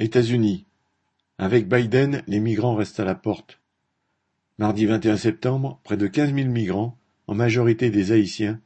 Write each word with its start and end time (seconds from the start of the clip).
États-Unis. 0.00 0.66
Avec 1.38 1.68
Biden, 1.68 2.22
les 2.26 2.40
migrants 2.40 2.74
restent 2.74 2.98
à 2.98 3.04
la 3.04 3.14
porte. 3.14 3.60
Mardi 4.58 4.86
21 4.86 5.16
septembre, 5.16 5.78
près 5.84 5.96
de 5.96 6.08
quinze 6.08 6.32
mille 6.32 6.50
migrants, 6.50 6.98
en 7.28 7.36
majorité 7.36 7.90
des 7.90 8.10
Haïtiens, 8.10 8.60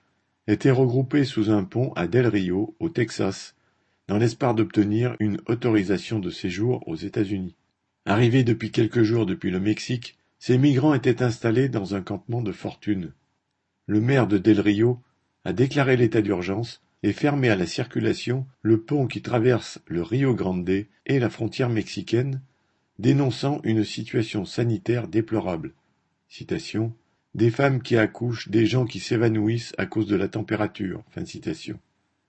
étaient 0.46 0.70
regroupés 0.70 1.26
sous 1.26 1.50
un 1.50 1.64
pont 1.64 1.92
à 1.92 2.06
Del 2.06 2.28
Rio, 2.28 2.74
au 2.80 2.88
Texas, 2.88 3.56
dans 4.06 4.16
l'espoir 4.16 4.54
d'obtenir 4.54 5.16
une 5.20 5.38
autorisation 5.48 6.18
de 6.18 6.30
séjour 6.30 6.82
aux 6.88 6.96
États-Unis. 6.96 7.56
Arrivés 8.06 8.42
depuis 8.42 8.70
quelques 8.70 9.02
jours 9.02 9.26
depuis 9.26 9.50
le 9.50 9.60
Mexique, 9.60 10.16
ces 10.38 10.56
migrants 10.56 10.94
étaient 10.94 11.22
installés 11.22 11.68
dans 11.68 11.94
un 11.94 12.00
campement 12.00 12.40
de 12.40 12.52
fortune. 12.52 13.12
Le 13.84 14.00
maire 14.00 14.28
de 14.28 14.38
Del 14.38 14.60
Rio 14.60 15.02
a 15.44 15.52
déclaré 15.52 15.98
l'état 15.98 16.22
d'urgence 16.22 16.80
et 17.02 17.12
fermé 17.12 17.48
à 17.48 17.56
la 17.56 17.66
circulation 17.66 18.46
le 18.62 18.80
pont 18.80 19.06
qui 19.06 19.22
traverse 19.22 19.78
le 19.86 20.02
Rio 20.02 20.34
Grande 20.34 20.86
et 21.06 21.18
la 21.18 21.30
frontière 21.30 21.68
mexicaine, 21.68 22.42
dénonçant 22.98 23.60
une 23.64 23.84
situation 23.84 24.44
sanitaire 24.44 25.08
déplorable. 25.08 25.74
Des 27.34 27.50
femmes 27.50 27.82
qui 27.82 27.96
accouchent, 27.96 28.48
des 28.48 28.66
gens 28.66 28.84
qui 28.84 28.98
s'évanouissent 28.98 29.74
à 29.78 29.86
cause 29.86 30.06
de 30.06 30.16
la 30.16 30.28
température. 30.28 31.04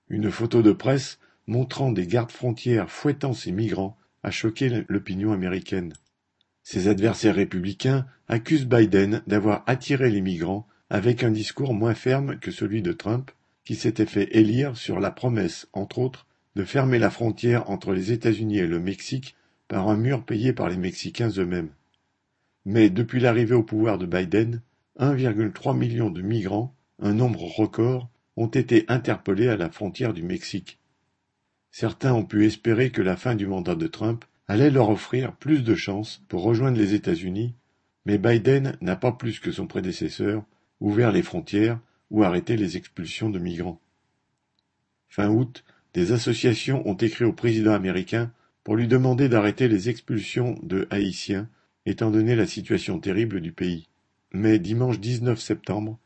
Une 0.09 0.29
photo 0.29 0.61
de 0.61 0.71
presse 0.71 1.19
montrant 1.47 1.91
des 1.91 2.05
gardes 2.05 2.31
frontières 2.31 2.91
fouettant 2.91 3.33
ces 3.33 3.51
migrants 3.51 3.97
a 4.23 4.31
choqué 4.31 4.83
l'opinion 4.87 5.31
américaine. 5.31 5.93
Ses 6.61 6.87
adversaires 6.87 7.35
républicains 7.35 8.05
accusent 8.27 8.67
Biden 8.67 9.23
d'avoir 9.25 9.63
attiré 9.65 10.11
les 10.11 10.21
migrants 10.21 10.67
avec 10.91 11.23
un 11.23 11.31
discours 11.31 11.73
moins 11.73 11.95
ferme 11.95 12.37
que 12.37 12.51
celui 12.51 12.81
de 12.81 12.91
Trump, 12.91 13.31
qui 13.69 13.75
s'était 13.75 14.07
fait 14.07 14.35
élire 14.35 14.75
sur 14.75 14.99
la 14.99 15.11
promesse, 15.11 15.69
entre 15.73 15.99
autres, 15.99 16.25
de 16.55 16.63
fermer 16.63 16.97
la 16.97 17.11
frontière 17.11 17.69
entre 17.69 17.93
les 17.93 18.11
États-Unis 18.11 18.57
et 18.57 18.65
le 18.65 18.79
Mexique 18.79 19.35
par 19.67 19.89
un 19.89 19.95
mur 19.95 20.25
payé 20.25 20.53
par 20.53 20.69
les 20.69 20.75
Mexicains 20.75 21.29
eux-mêmes. 21.37 21.69
Mais 22.65 22.89
depuis 22.89 23.19
l'arrivée 23.19 23.53
au 23.53 23.61
pouvoir 23.61 23.99
de 23.99 24.07
Biden, 24.07 24.63
1,3 24.99 25.77
million 25.77 26.09
de 26.09 26.23
migrants, 26.23 26.73
un 26.97 27.13
nombre 27.13 27.43
record, 27.43 28.09
ont 28.37 28.47
été 28.47 28.85
interpellés 28.87 29.49
à 29.49 29.55
la 29.55 29.69
frontière 29.69 30.15
du 30.15 30.23
Mexique. 30.23 30.79
Certains 31.69 32.15
ont 32.15 32.25
pu 32.25 32.47
espérer 32.47 32.89
que 32.89 33.03
la 33.03 33.17
fin 33.17 33.35
du 33.35 33.45
mandat 33.45 33.75
de 33.75 33.85
Trump 33.85 34.25
allait 34.47 34.71
leur 34.71 34.89
offrir 34.89 35.35
plus 35.35 35.61
de 35.63 35.75
chances 35.75 36.23
pour 36.27 36.41
rejoindre 36.41 36.79
les 36.79 36.95
États-Unis, 36.95 37.53
mais 38.07 38.17
Biden 38.17 38.79
n'a 38.81 38.95
pas 38.95 39.11
plus 39.11 39.39
que 39.39 39.51
son 39.51 39.67
prédécesseur 39.67 40.43
ouvert 40.79 41.11
les 41.11 41.21
frontières 41.21 41.79
ou 42.11 42.23
arrêter 42.23 42.57
les 42.57 42.77
expulsions 42.77 43.29
de 43.29 43.39
migrants. 43.39 43.79
Fin 45.07 45.29
août, 45.29 45.63
des 45.93 46.11
associations 46.11 46.87
ont 46.87 46.95
écrit 46.95 47.25
au 47.25 47.33
président 47.33 47.73
américain 47.73 48.31
pour 48.63 48.75
lui 48.75 48.87
demander 48.87 49.29
d'arrêter 49.29 49.67
les 49.67 49.89
expulsions 49.89 50.57
de 50.61 50.87
Haïtiens, 50.91 51.49
étant 51.85 52.11
donné 52.11 52.35
la 52.35 52.45
situation 52.45 52.99
terrible 52.99 53.41
du 53.41 53.51
pays. 53.51 53.87
Mais 54.31 54.59
dimanche 54.59 54.99
19 54.99 55.39
septembre, 55.39 55.97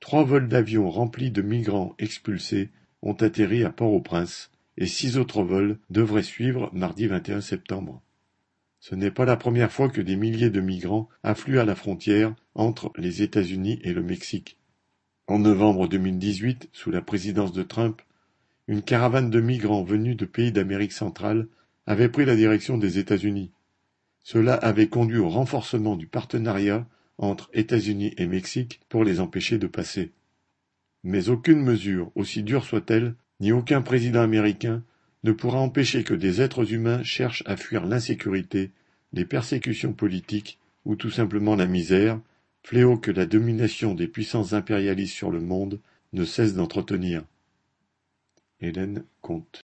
trois 0.00 0.24
vols 0.24 0.48
d'avions 0.48 0.90
remplis 0.90 1.30
de 1.30 1.42
migrants 1.42 1.94
expulsés 1.98 2.70
ont 3.02 3.14
atterri 3.14 3.62
à 3.64 3.70
Port-au-Prince, 3.70 4.50
et 4.76 4.86
six 4.86 5.16
autres 5.16 5.42
vols 5.42 5.78
devraient 5.90 6.22
suivre 6.22 6.70
mardi 6.72 7.06
21 7.06 7.40
septembre. 7.40 8.02
Ce 8.80 8.94
n'est 8.94 9.10
pas 9.10 9.24
la 9.24 9.36
première 9.36 9.72
fois 9.72 9.88
que 9.88 10.00
des 10.00 10.16
milliers 10.16 10.50
de 10.50 10.60
migrants 10.60 11.08
affluent 11.22 11.58
à 11.58 11.64
la 11.64 11.74
frontière 11.74 12.34
entre 12.54 12.92
les 12.96 13.22
États-Unis 13.22 13.80
et 13.82 13.92
le 13.92 14.02
Mexique. 14.02 14.57
En 15.28 15.40
novembre 15.40 15.88
2018, 15.88 16.70
sous 16.72 16.90
la 16.90 17.02
présidence 17.02 17.52
de 17.52 17.62
Trump, 17.62 18.00
une 18.66 18.80
caravane 18.80 19.28
de 19.28 19.42
migrants 19.42 19.84
venus 19.84 20.16
de 20.16 20.24
pays 20.24 20.52
d'Amérique 20.52 20.94
centrale 20.94 21.48
avait 21.86 22.08
pris 22.08 22.24
la 22.24 22.34
direction 22.34 22.78
des 22.78 22.98
États-Unis. 22.98 23.50
Cela 24.24 24.54
avait 24.54 24.88
conduit 24.88 25.18
au 25.18 25.28
renforcement 25.28 25.96
du 25.96 26.06
partenariat 26.06 26.86
entre 27.18 27.50
États-Unis 27.52 28.14
et 28.16 28.26
Mexique 28.26 28.80
pour 28.88 29.04
les 29.04 29.20
empêcher 29.20 29.58
de 29.58 29.66
passer. 29.66 30.12
Mais 31.04 31.28
aucune 31.28 31.60
mesure, 31.60 32.10
aussi 32.14 32.42
dure 32.42 32.64
soit-elle, 32.64 33.14
ni 33.38 33.52
aucun 33.52 33.82
président 33.82 34.22
américain 34.22 34.82
ne 35.24 35.32
pourra 35.32 35.58
empêcher 35.58 36.04
que 36.04 36.14
des 36.14 36.40
êtres 36.40 36.72
humains 36.72 37.02
cherchent 37.02 37.44
à 37.44 37.58
fuir 37.58 37.84
l'insécurité, 37.84 38.70
les 39.12 39.26
persécutions 39.26 39.92
politiques 39.92 40.58
ou 40.86 40.96
tout 40.96 41.10
simplement 41.10 41.54
la 41.54 41.66
misère, 41.66 42.18
fléau 42.68 42.98
que 42.98 43.10
la 43.10 43.24
domination 43.24 43.94
des 43.94 44.08
puissances 44.08 44.52
impérialistes 44.52 45.14
sur 45.14 45.30
le 45.30 45.40
monde 45.40 45.80
ne 46.12 46.26
cesse 46.26 46.52
d'entretenir. 46.52 47.24
Hélène 48.60 49.06
Comte 49.22 49.56